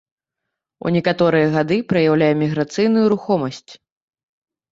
У 0.85 0.93
некаторыя 0.95 1.51
гады 1.57 1.77
праяўляе 1.91 2.31
міграцыйную 2.41 3.03
рухомасць. 3.13 3.71